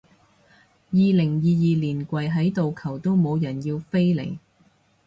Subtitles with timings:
[0.89, 4.39] 二零二二年跪喺度求都冇人要飛嚟